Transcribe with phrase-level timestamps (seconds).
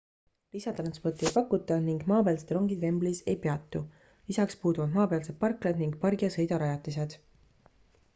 [0.55, 3.81] "lisatransporti ei pakuta ning maapealsed rongid wembleys ei peatu
[4.31, 7.15] lisaks puuduvad maapealsed parklad ning "pargi ja sõida" rajatised.